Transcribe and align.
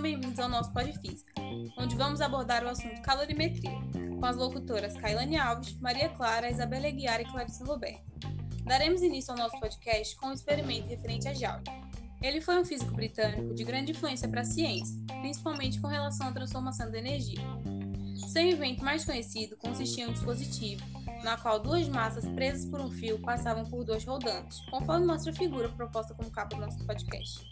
Sejam 0.00 0.16
bem-vindos 0.16 0.38
ao 0.38 0.48
nosso 0.48 0.72
Podfísica, 0.72 1.34
onde 1.76 1.94
vamos 1.94 2.22
abordar 2.22 2.64
o 2.64 2.68
assunto 2.70 3.02
calorimetria, 3.02 3.78
com 4.18 4.24
as 4.24 4.34
locutoras 4.34 4.96
Kailane 4.96 5.36
Alves, 5.36 5.78
Maria 5.78 6.08
Clara, 6.08 6.50
Isabela 6.50 6.88
Aguiar 6.88 7.20
e 7.20 7.26
Clarice 7.26 7.62
Roberto. 7.62 8.02
Daremos 8.64 9.02
início 9.02 9.30
ao 9.32 9.36
nosso 9.36 9.60
podcast 9.60 10.16
com 10.16 10.28
um 10.28 10.32
experimento 10.32 10.88
referente 10.88 11.28
a 11.28 11.34
Joule. 11.34 11.64
Ele 12.22 12.40
foi 12.40 12.58
um 12.58 12.64
físico 12.64 12.94
britânico 12.94 13.54
de 13.54 13.62
grande 13.62 13.92
influência 13.92 14.26
para 14.26 14.40
a 14.40 14.44
ciência, 14.44 14.96
principalmente 15.20 15.78
com 15.78 15.88
relação 15.88 16.28
à 16.28 16.32
transformação 16.32 16.90
da 16.90 16.96
energia. 16.96 17.44
Seu 18.32 18.42
invento 18.42 18.82
mais 18.82 19.04
conhecido 19.04 19.54
consistia 19.58 20.04
em 20.04 20.08
um 20.08 20.12
dispositivo 20.14 20.82
na 21.22 21.36
qual 21.36 21.60
duas 21.60 21.86
massas 21.88 22.26
presas 22.30 22.64
por 22.64 22.80
um 22.80 22.90
fio 22.90 23.18
passavam 23.18 23.66
por 23.66 23.84
dois 23.84 24.04
rodantes, 24.04 24.60
conforme 24.70 25.04
mostra 25.04 25.30
a 25.30 25.34
figura 25.34 25.68
proposta 25.68 26.14
como 26.14 26.30
capa 26.30 26.56
do 26.56 26.62
nosso 26.62 26.82
podcast. 26.86 27.46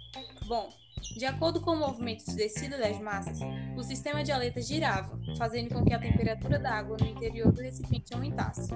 Bom, 0.46 0.70
de 1.00 1.24
acordo 1.24 1.60
com 1.60 1.72
o 1.72 1.78
movimento 1.78 2.24
de 2.24 2.34
descida 2.34 2.78
das 2.78 2.98
massas, 3.00 3.38
o 3.76 3.82
sistema 3.82 4.22
de 4.22 4.32
aleta 4.32 4.60
girava, 4.60 5.18
fazendo 5.36 5.74
com 5.74 5.84
que 5.84 5.94
a 5.94 5.98
temperatura 5.98 6.58
da 6.58 6.72
água 6.72 6.96
no 7.00 7.06
interior 7.06 7.52
do 7.52 7.60
recipiente 7.60 8.14
aumentasse. 8.14 8.68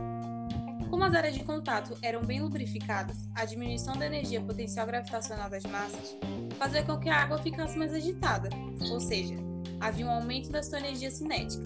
Como 0.90 1.04
as 1.04 1.14
áreas 1.14 1.34
de 1.34 1.42
contato 1.42 1.96
eram 2.02 2.22
bem 2.22 2.42
lubrificadas, 2.42 3.16
a 3.34 3.44
diminuição 3.44 3.96
da 3.96 4.06
energia 4.06 4.40
potencial 4.40 4.86
gravitacional 4.86 5.48
das 5.48 5.64
massas 5.64 6.16
fazia 6.58 6.82
com 6.82 6.98
que 6.98 7.08
a 7.08 7.22
água 7.22 7.38
ficasse 7.38 7.78
mais 7.78 7.94
agitada, 7.94 8.50
ou 8.90 9.00
seja, 9.00 9.34
havia 9.80 10.06
um 10.06 10.10
aumento 10.10 10.50
da 10.50 10.62
sua 10.62 10.78
energia 10.78 11.10
cinética. 11.10 11.64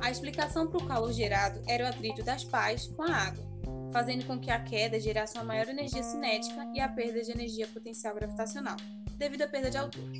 A 0.00 0.10
explicação 0.10 0.66
para 0.66 0.78
o 0.78 0.86
calor 0.86 1.12
gerado 1.12 1.60
era 1.66 1.84
o 1.84 1.88
atrito 1.88 2.22
das 2.22 2.44
pás 2.44 2.86
com 2.86 3.02
a 3.02 3.14
água, 3.14 3.44
fazendo 3.92 4.24
com 4.26 4.38
que 4.38 4.50
a 4.50 4.60
queda 4.60 4.98
gerasse 4.98 5.36
uma 5.36 5.44
maior 5.44 5.68
energia 5.68 6.02
cinética 6.02 6.66
e 6.74 6.80
a 6.80 6.88
perda 6.88 7.22
de 7.22 7.30
energia 7.30 7.66
potencial 7.66 8.14
gravitacional, 8.14 8.76
devido 9.22 9.42
à 9.42 9.46
perda 9.46 9.70
de 9.70 9.78
altura. 9.78 10.18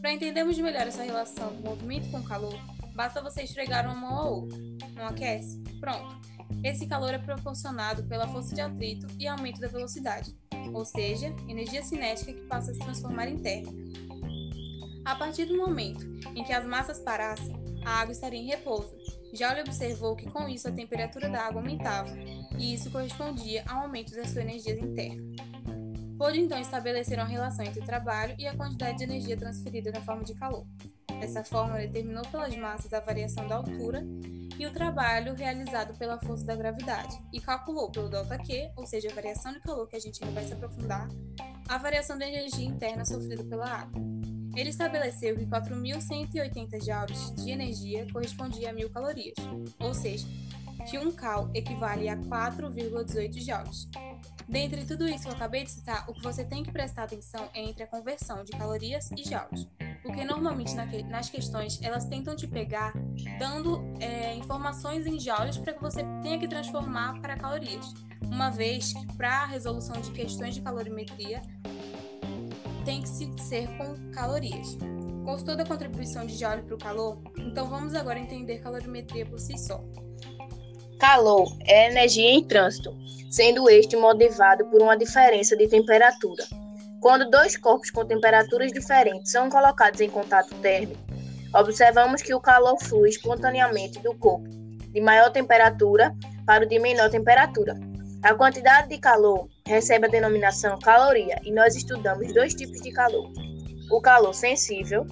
Para 0.00 0.12
entendermos 0.12 0.56
melhor 0.58 0.86
essa 0.86 1.02
relação 1.02 1.52
do 1.56 1.60
movimento 1.60 2.08
com 2.08 2.18
o 2.18 2.22
calor, 2.22 2.56
basta 2.94 3.20
você 3.20 3.42
esfregar 3.42 3.84
uma 3.84 3.96
mão 3.96 4.16
a 4.16 4.24
outra. 4.30 4.56
Não 4.94 5.06
aquece? 5.06 5.60
Pronto. 5.80 6.16
Esse 6.62 6.86
calor 6.86 7.12
é 7.12 7.18
proporcionado 7.18 8.04
pela 8.04 8.28
força 8.28 8.54
de 8.54 8.60
atrito 8.60 9.08
e 9.18 9.26
aumento 9.26 9.60
da 9.60 9.66
velocidade, 9.66 10.36
ou 10.72 10.84
seja, 10.84 11.34
energia 11.48 11.82
cinética 11.82 12.32
que 12.32 12.46
passa 12.46 12.70
a 12.70 12.74
se 12.74 12.80
transformar 12.80 13.26
em 13.26 13.38
térmica. 13.38 13.72
A 15.04 15.16
partir 15.16 15.46
do 15.46 15.56
momento 15.56 16.06
em 16.36 16.44
que 16.44 16.52
as 16.52 16.64
massas 16.64 17.00
parassem, 17.00 17.56
a 17.84 17.90
água 18.02 18.12
estaria 18.12 18.38
em 18.38 18.46
repouso. 18.46 18.96
Já 19.32 19.50
ele 19.50 19.62
observou 19.62 20.14
que 20.14 20.30
com 20.30 20.48
isso 20.48 20.68
a 20.68 20.72
temperatura 20.72 21.28
da 21.28 21.42
água 21.42 21.60
aumentava, 21.60 22.16
e 22.56 22.72
isso 22.72 22.90
correspondia 22.90 23.64
ao 23.68 23.82
aumento 23.82 24.14
da 24.14 24.24
sua 24.24 24.42
energia 24.42 24.78
interna. 24.78 25.47
Pôde 26.18 26.40
então 26.40 26.58
estabelecer 26.58 27.16
uma 27.16 27.28
relação 27.28 27.64
entre 27.64 27.80
o 27.80 27.84
trabalho 27.84 28.34
e 28.36 28.46
a 28.46 28.56
quantidade 28.56 28.98
de 28.98 29.04
energia 29.04 29.36
transferida 29.36 29.92
na 29.92 30.00
forma 30.00 30.24
de 30.24 30.34
calor. 30.34 30.66
Dessa 31.20 31.44
forma, 31.44 31.78
determinou 31.78 32.24
pelas 32.24 32.56
massas 32.56 32.92
a 32.92 32.98
variação 32.98 33.46
da 33.46 33.54
altura 33.54 34.04
e 34.58 34.66
o 34.66 34.72
trabalho 34.72 35.34
realizado 35.34 35.96
pela 35.96 36.18
força 36.18 36.44
da 36.44 36.56
gravidade, 36.56 37.16
e 37.32 37.40
calculou 37.40 37.90
pelo 37.92 38.08
ΔQ, 38.08 38.72
ou 38.76 38.84
seja, 38.84 39.08
a 39.10 39.14
variação 39.14 39.52
de 39.52 39.60
calor 39.60 39.86
que 39.86 39.94
a 39.94 40.00
gente 40.00 40.22
ainda 40.22 40.34
vai 40.34 40.44
se 40.44 40.52
aprofundar, 40.52 41.08
a 41.68 41.78
variação 41.78 42.18
da 42.18 42.26
energia 42.26 42.66
interna 42.66 43.04
sofrida 43.04 43.44
pela 43.44 43.66
água. 43.66 44.00
Ele 44.56 44.70
estabeleceu 44.70 45.36
que 45.36 45.46
4.180 45.46 46.84
joules 46.84 47.34
de 47.36 47.50
energia 47.52 48.10
correspondia 48.12 48.70
a 48.70 48.74
1.000 48.74 48.90
calorias, 48.90 49.36
ou 49.78 49.94
seja, 49.94 50.26
que 50.90 50.98
1 50.98 51.12
cal 51.12 51.48
equivale 51.54 52.08
a 52.08 52.16
4,18 52.16 53.40
joules. 53.40 53.88
Dentre 54.48 54.86
tudo 54.86 55.06
isso 55.06 55.24
que 55.24 55.28
eu 55.28 55.34
acabei 55.34 55.64
de 55.64 55.70
citar, 55.70 56.08
o 56.08 56.14
que 56.14 56.22
você 56.22 56.42
tem 56.42 56.62
que 56.62 56.72
prestar 56.72 57.04
atenção 57.04 57.50
é 57.52 57.60
entre 57.60 57.82
a 57.82 57.86
conversão 57.86 58.42
de 58.44 58.52
calorias 58.52 59.10
e 59.12 59.22
joules, 59.22 59.68
porque 60.02 60.24
normalmente 60.24 60.74
nas 60.74 61.28
questões 61.28 61.78
elas 61.82 62.06
tentam 62.06 62.34
te 62.34 62.46
pegar 62.46 62.94
dando 63.38 63.82
é, 64.00 64.34
informações 64.34 65.06
em 65.06 65.20
joules 65.20 65.58
para 65.58 65.74
que 65.74 65.82
você 65.82 66.02
tenha 66.22 66.38
que 66.38 66.48
transformar 66.48 67.20
para 67.20 67.36
calorias, 67.36 67.92
uma 68.22 68.48
vez 68.48 68.94
que 68.94 69.06
para 69.18 69.42
a 69.42 69.46
resolução 69.46 70.00
de 70.00 70.10
questões 70.12 70.54
de 70.54 70.62
calorimetria 70.62 71.42
tem 72.86 73.02
que 73.02 73.08
se 73.08 73.30
ser 73.38 73.68
com 73.76 74.10
calorias. 74.12 74.78
Gostou 75.24 75.54
da 75.54 75.66
contribuição 75.66 76.24
de 76.24 76.34
Joule 76.34 76.62
para 76.62 76.74
o 76.74 76.78
calor? 76.78 77.20
Então 77.36 77.68
vamos 77.68 77.94
agora 77.94 78.18
entender 78.18 78.60
calorimetria 78.60 79.26
por 79.26 79.38
si 79.38 79.58
só. 79.58 79.84
Calor 80.98 81.56
é 81.64 81.86
energia 81.86 82.28
em 82.28 82.42
trânsito, 82.42 82.92
sendo 83.30 83.70
este 83.70 83.96
motivado 83.96 84.64
por 84.66 84.82
uma 84.82 84.96
diferença 84.96 85.56
de 85.56 85.68
temperatura. 85.68 86.44
Quando 87.00 87.30
dois 87.30 87.56
corpos 87.56 87.88
com 87.90 88.04
temperaturas 88.04 88.72
diferentes 88.72 89.30
são 89.30 89.48
colocados 89.48 90.00
em 90.00 90.10
contato 90.10 90.52
térmico, 90.56 91.00
observamos 91.54 92.20
que 92.20 92.34
o 92.34 92.40
calor 92.40 92.76
flui 92.82 93.10
espontaneamente 93.10 94.00
do 94.00 94.12
corpo 94.16 94.48
de 94.48 95.00
maior 95.00 95.30
temperatura 95.30 96.12
para 96.44 96.64
o 96.64 96.68
de 96.68 96.80
menor 96.80 97.08
temperatura. 97.10 97.76
A 98.24 98.34
quantidade 98.34 98.88
de 98.88 98.98
calor 98.98 99.48
recebe 99.64 100.06
a 100.06 100.10
denominação 100.10 100.76
caloria 100.80 101.40
e 101.44 101.52
nós 101.52 101.76
estudamos 101.76 102.34
dois 102.34 102.54
tipos 102.54 102.80
de 102.80 102.90
calor. 102.90 103.30
O 103.92 104.00
calor 104.00 104.34
sensível, 104.34 105.06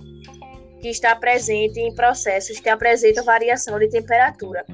que 0.81 0.89
está 0.89 1.15
presente 1.15 1.79
em 1.79 1.95
processos 1.95 2.59
que 2.59 2.69
apresentam 2.69 3.25
variação 3.25 3.79
de 3.79 3.89
temperatura, 3.89 4.67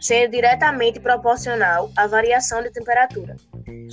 sendo 0.00 0.30
diretamente 0.30 0.98
proporcional 0.98 1.90
à 1.94 2.06
variação 2.06 2.62
de 2.62 2.70
temperatura. 2.70 3.36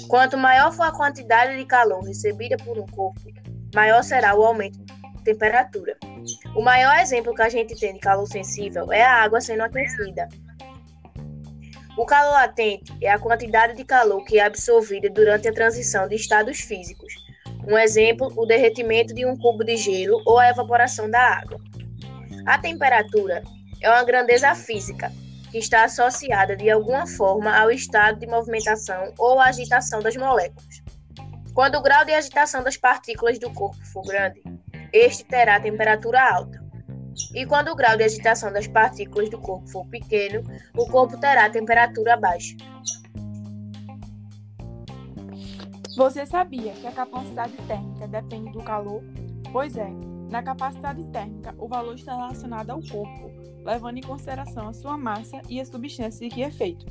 Quanto 0.07 0.37
maior 0.37 0.71
for 0.71 0.83
a 0.83 0.91
quantidade 0.91 1.57
de 1.57 1.65
calor 1.65 2.01
recebida 2.01 2.55
por 2.57 2.79
um 2.79 2.85
corpo, 2.85 3.19
maior 3.75 4.01
será 4.03 4.33
o 4.33 4.43
aumento 4.43 4.79
de 4.79 5.23
temperatura. 5.23 5.97
O 6.55 6.61
maior 6.61 6.97
exemplo 6.99 7.35
que 7.35 7.41
a 7.41 7.49
gente 7.49 7.77
tem 7.77 7.93
de 7.93 7.99
calor 7.99 8.25
sensível 8.25 8.91
é 8.91 9.03
a 9.03 9.23
água 9.23 9.41
sendo 9.41 9.63
aquecida. 9.63 10.29
O 11.97 12.05
calor 12.05 12.31
latente 12.31 12.93
é 13.01 13.09
a 13.09 13.19
quantidade 13.19 13.75
de 13.75 13.83
calor 13.83 14.23
que 14.23 14.39
é 14.39 14.45
absorvida 14.45 15.09
durante 15.09 15.47
a 15.47 15.53
transição 15.53 16.07
de 16.07 16.15
estados 16.15 16.59
físicos. 16.59 17.13
Um 17.67 17.77
exemplo, 17.77 18.31
o 18.37 18.45
derretimento 18.45 19.13
de 19.13 19.25
um 19.25 19.35
cubo 19.35 19.63
de 19.63 19.75
gelo 19.75 20.21
ou 20.25 20.39
a 20.39 20.49
evaporação 20.49 21.09
da 21.09 21.19
água. 21.19 21.59
A 22.45 22.57
temperatura 22.59 23.41
é 23.81 23.89
uma 23.89 24.03
grandeza 24.05 24.53
física 24.55 25.11
que 25.51 25.57
está 25.57 25.85
associada 25.85 26.55
de 26.55 26.69
alguma 26.69 27.07
forma 27.07 27.57
ao 27.57 27.71
estado 27.71 28.19
de 28.19 28.27
movimentação 28.27 29.13
ou 29.17 29.39
agitação 29.39 29.99
das 30.01 30.15
moléculas. 30.15 30.81
Quando 31.53 31.75
o 31.75 31.81
grau 31.81 32.05
de 32.05 32.13
agitação 32.13 32.63
das 32.63 32.77
partículas 32.77 33.39
do 33.39 33.51
corpo 33.51 33.83
for 33.87 34.03
grande, 34.03 34.41
este 34.93 35.23
terá 35.23 35.59
temperatura 35.59 36.21
alta. 36.21 36.63
E 37.33 37.45
quando 37.45 37.69
o 37.69 37.75
grau 37.75 37.97
de 37.97 38.03
agitação 38.03 38.51
das 38.53 38.67
partículas 38.67 39.29
do 39.29 39.39
corpo 39.39 39.67
for 39.67 39.85
pequeno, 39.87 40.43
o 40.75 40.85
corpo 40.87 41.19
terá 41.19 41.49
temperatura 41.49 42.15
baixa. 42.15 42.55
Você 45.95 46.27
sabia 46.27 46.73
que 46.73 46.85
a 46.85 46.91
capacidade 46.91 47.53
térmica 47.67 48.07
depende 48.07 48.51
do 48.51 48.61
calor? 48.61 49.01
Pois 49.51 49.75
é, 49.75 49.89
na 50.29 50.43
capacidade 50.43 51.03
térmica, 51.05 51.55
o 51.57 51.67
valor 51.67 51.95
está 51.95 52.15
relacionado 52.15 52.69
ao 52.71 52.81
corpo, 52.81 53.31
levando 53.63 53.97
em 53.97 54.01
consideração 54.01 54.67
a 54.67 54.73
sua 54.73 54.97
massa 54.97 55.41
e 55.49 55.59
a 55.59 55.65
substância 55.65 56.27
de 56.27 56.33
que 56.33 56.43
é 56.43 56.51
feito. 56.51 56.85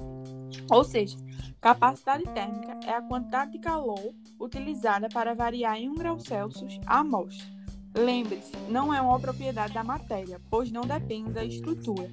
Ou 0.71 0.85
seja, 0.85 1.17
capacidade 1.61 2.25
térmica 2.25 2.79
é 2.87 2.93
a 2.93 3.03
quantidade 3.03 3.53
de 3.53 3.59
calor 3.59 4.15
utilizada 4.41 5.09
para 5.09 5.35
variar 5.35 5.77
em 5.77 5.89
1 5.91 5.95
grau 5.95 6.19
Celsius 6.19 6.79
a 6.87 7.01
amostra. 7.01 7.57
Lembre-se, 7.97 8.53
não 8.69 8.93
é 8.93 9.01
uma 9.01 9.19
propriedade 9.19 9.73
da 9.73 9.83
matéria, 9.83 10.41
pois 10.51 10.71
não 10.71 10.83
depende 10.83 11.33
da 11.33 11.43
estrutura. 11.43 12.11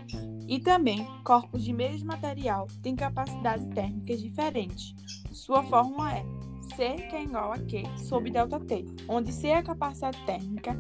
E 0.48 0.60
também, 0.60 1.06
corpos 1.26 1.64
de 1.64 1.74
mesmo 1.74 2.08
material 2.08 2.68
têm 2.82 2.96
capacidades 2.96 3.66
térmicas 3.74 4.22
diferentes. 4.22 4.96
Sua 5.32 5.62
fórmula 5.64 6.14
é 6.14 6.26
C 6.76 6.94
que 7.10 7.16
é 7.16 7.24
igual 7.24 7.52
a 7.52 7.60
Q 7.60 7.84
sobre 7.98 8.32
ΔT, 8.32 8.86
onde 9.10 9.34
C 9.34 9.50
é 9.50 9.58
a 9.58 9.64
capacidade 9.64 10.18
térmica, 10.26 10.78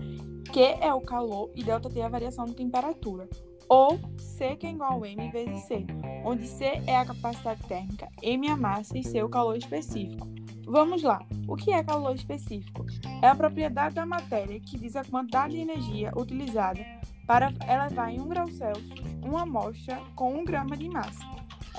Q 0.54 0.60
é 0.60 0.94
o 0.94 1.02
calor 1.02 1.50
e 1.56 1.64
ΔT 1.64 2.00
é 2.00 2.04
a 2.04 2.10
variação 2.10 2.46
de 2.46 2.54
temperatura. 2.54 3.28
Ou 3.68 4.00
C 4.20 4.56
que 4.56 4.68
é 4.68 4.70
igual 4.70 5.04
a 5.04 5.10
M 5.10 5.32
vezes 5.32 5.64
C, 5.64 5.84
onde 6.24 6.48
C 6.48 6.80
é 6.86 6.96
a 6.96 7.04
capacidade 7.04 7.64
térmica, 7.64 8.08
M 8.22 8.48
a 8.48 8.56
massa 8.56 8.96
e 8.96 9.04
C 9.04 9.24
o 9.24 9.30
calor 9.30 9.58
específico. 9.58 10.28
Vamos 10.68 11.02
lá. 11.02 11.26
O 11.48 11.56
que 11.56 11.72
é 11.72 11.84
calor 11.84 12.14
específico? 12.14 12.86
É 13.24 13.30
a 13.30 13.36
propriedade 13.36 13.96
da 13.96 14.06
matéria 14.06 14.60
que 14.60 14.78
diz 14.78 14.96
a 14.96 15.04
quantidade 15.04 15.56
de 15.56 15.62
energia 15.62 16.12
utilizada 16.16 16.86
para 17.26 17.52
elevar 17.68 18.14
em 18.14 18.22
1 18.22 18.28
grau 18.28 18.48
Celsius 18.52 18.94
uma 19.26 19.42
amostra 19.42 20.00
com 20.16 20.36
1 20.36 20.46
grama 20.46 20.78
de 20.78 20.88
massa. 20.88 21.26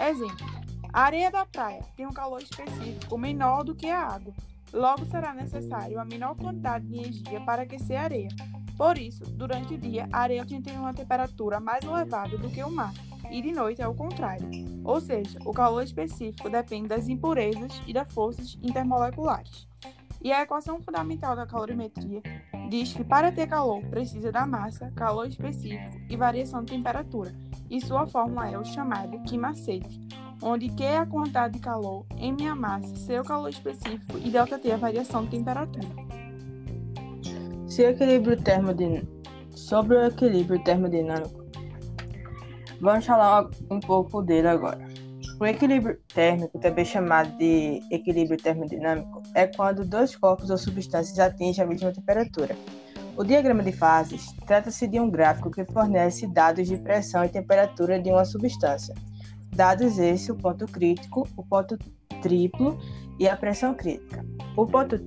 Exemplo: 0.00 0.46
a 0.92 1.02
areia 1.02 1.30
da 1.30 1.46
praia 1.46 1.84
tem 1.96 2.06
um 2.08 2.12
calor 2.12 2.42
específico 2.42 3.16
menor 3.16 3.62
do 3.62 3.72
que 3.72 3.86
a 3.86 4.00
água. 4.00 4.34
Logo 4.74 5.04
será 5.06 5.32
necessário 5.32 6.00
a 6.00 6.04
menor 6.04 6.34
quantidade 6.34 6.84
de 6.86 6.98
energia 6.98 7.40
para 7.42 7.62
aquecer 7.62 7.96
a 7.96 8.02
areia. 8.02 8.28
Por 8.76 8.98
isso, 8.98 9.24
durante 9.24 9.74
o 9.74 9.78
dia, 9.78 10.08
a 10.12 10.22
areia 10.22 10.44
tem 10.44 10.76
uma 10.76 10.92
temperatura 10.92 11.60
mais 11.60 11.84
elevada 11.84 12.36
do 12.36 12.50
que 12.50 12.60
o 12.62 12.70
mar 12.70 12.92
e 13.30 13.40
de 13.40 13.52
noite 13.52 13.80
é 13.80 13.86
o 13.86 13.94
contrário. 13.94 14.48
Ou 14.84 15.00
seja, 15.00 15.38
o 15.44 15.52
calor 15.52 15.82
específico 15.82 16.50
depende 16.50 16.88
das 16.88 17.08
impurezas 17.08 17.80
e 17.86 17.92
das 17.92 18.12
forças 18.12 18.58
intermoleculares. 18.62 19.68
E 20.20 20.32
a 20.32 20.42
equação 20.42 20.80
fundamental 20.80 21.36
da 21.36 21.46
calorimetria 21.46 22.20
diz 22.68 22.92
que 22.92 23.04
para 23.04 23.30
ter 23.30 23.46
calor 23.46 23.80
precisa 23.86 24.32
da 24.32 24.46
massa, 24.46 24.90
calor 24.96 25.28
específico 25.28 25.96
e 26.08 26.16
variação 26.16 26.64
de 26.64 26.72
temperatura, 26.72 27.32
e 27.70 27.80
sua 27.80 28.06
fórmula 28.06 28.48
é 28.48 28.58
o 28.58 28.64
chamado 28.64 29.22
Q 29.22 29.38
macete, 29.38 30.00
onde 30.44 30.68
Q 30.68 30.84
é 30.84 30.98
a 30.98 31.06
quantidade 31.06 31.54
de 31.54 31.58
calor, 31.58 32.04
M 32.18 32.44
é 32.44 32.48
a 32.48 32.54
massa, 32.54 32.94
C 32.96 33.14
é 33.14 33.20
o 33.20 33.24
calor 33.24 33.48
específico 33.48 34.18
e 34.22 34.30
ΔT 34.30 34.68
é 34.68 34.74
a 34.74 34.76
variação 34.76 35.24
de 35.24 35.30
temperatura. 35.30 35.88
Se 37.66 37.82
o 37.82 37.88
equilíbrio 37.88 38.40
termodinâmico, 38.40 39.10
sobre 39.50 39.96
o 39.96 40.04
equilíbrio 40.04 40.62
termodinâmico, 40.62 41.42
vamos 42.78 43.06
falar 43.06 43.48
um 43.70 43.80
pouco 43.80 44.20
dele 44.20 44.48
agora. 44.48 44.86
O 45.40 45.46
equilíbrio 45.46 45.98
térmico, 46.14 46.58
também 46.60 46.84
chamado 46.84 47.36
de 47.38 47.80
equilíbrio 47.90 48.36
termodinâmico, 48.36 49.22
é 49.34 49.46
quando 49.46 49.84
dois 49.84 50.14
corpos 50.14 50.50
ou 50.50 50.58
substâncias 50.58 51.18
atingem 51.18 51.64
a 51.64 51.66
mesma 51.66 51.90
temperatura. 51.90 52.54
O 53.16 53.24
diagrama 53.24 53.62
de 53.62 53.72
fases 53.72 54.32
trata-se 54.46 54.86
de 54.86 55.00
um 55.00 55.10
gráfico 55.10 55.50
que 55.50 55.64
fornece 55.64 56.26
dados 56.26 56.68
de 56.68 56.76
pressão 56.76 57.24
e 57.24 57.28
temperatura 57.28 57.98
de 57.98 58.10
uma 58.10 58.24
substância. 58.24 58.94
Dados 59.54 59.98
esse, 59.98 60.32
o 60.32 60.36
ponto 60.36 60.66
crítico, 60.66 61.28
o 61.36 61.44
ponto 61.44 61.78
triplo 62.20 62.78
e 63.18 63.28
a 63.28 63.36
pressão 63.36 63.74
crítica. 63.74 64.24
O 64.56 64.66
ponto 64.66 64.98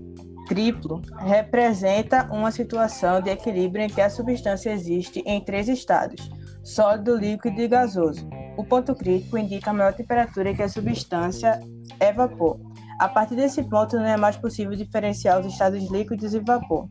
triplo 0.48 1.02
representa 1.18 2.24
uma 2.32 2.52
situação 2.52 3.22
de 3.22 3.30
equilíbrio 3.30 3.84
em 3.84 3.90
que 3.90 4.02
a 4.02 4.10
substância 4.10 4.72
existe 4.72 5.22
em 5.26 5.42
três 5.42 5.68
estados: 5.68 6.30
sólido, 6.64 7.16
líquido 7.16 7.60
e 7.62 7.68
gasoso. 7.68 8.28
O 8.58 8.64
ponto 8.64 8.96
crítico 8.96 9.38
indica 9.38 9.70
a 9.70 9.74
maior 9.74 9.94
temperatura 9.94 10.54
que 10.54 10.64
a 10.64 10.70
substância 10.70 11.60
é 12.00 12.12
vapor. 12.14 12.60
A 13.00 13.08
partir 13.08 13.36
desse 13.36 13.62
ponto, 13.64 13.96
não 13.96 14.06
é 14.06 14.18
mais 14.18 14.38
possível 14.38 14.76
diferenciar 14.76 15.40
os 15.40 15.46
estados 15.46 15.92
líquidos 15.92 16.34
e 16.34 16.40
vapor. 16.40 16.88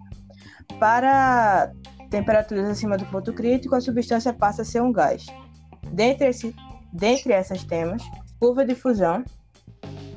Para 0.79 1.73
temperaturas 2.11 2.69
acima 2.69 2.97
do 2.97 3.05
ponto 3.07 3.33
crítico, 3.33 3.75
a 3.75 3.81
substância 3.81 4.33
passa 4.33 4.63
a 4.63 4.65
ser 4.65 4.83
um 4.83 4.93
gás. 4.93 5.27
Dentre, 5.93 6.29
esse, 6.29 6.55
dentre 6.97 7.33
essas 7.33 7.63
temas, 7.63 8.03
curva 8.41 8.65
de 8.65 8.75
fusão, 8.75 9.23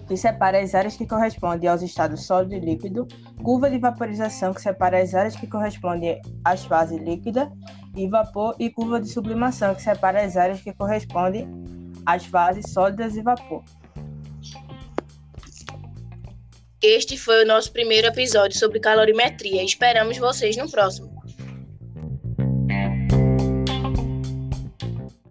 que 0.08 0.18
separa 0.18 0.60
as 0.60 0.74
áreas 0.74 0.98
que 0.98 1.06
correspondem 1.06 1.70
aos 1.70 1.84
estados 1.84 2.26
sólido 2.26 2.56
e 2.56 2.60
líquido, 2.60 3.08
curva 3.44 3.70
de 3.70 3.78
vaporização, 3.78 4.54
que 4.54 4.62
separa 4.62 5.00
as 5.00 5.14
áreas 5.14 5.36
que 5.36 5.46
correspondem 5.46 6.20
às 6.44 6.66
fases 6.66 7.00
líquida 7.00 7.52
e 7.96 8.08
vapor, 8.08 8.56
e 8.58 8.72
curva 8.72 9.00
de 9.00 9.08
sublimação, 9.08 9.76
que 9.76 9.84
separa 9.84 10.24
as 10.24 10.36
áreas 10.36 10.62
que 10.62 10.74
correspondem 10.74 11.48
às 12.06 12.26
fases 12.26 12.72
sólidas 12.72 13.16
e 13.16 13.22
vapor. 13.22 13.64
Este 16.82 17.18
foi 17.18 17.44
o 17.44 17.48
nosso 17.48 17.72
primeiro 17.72 18.08
episódio 18.08 18.58
sobre 18.58 18.80
calorimetria. 18.80 19.62
Esperamos 19.64 20.18
vocês 20.18 20.56
no 20.56 20.72
próximo. 20.72 21.19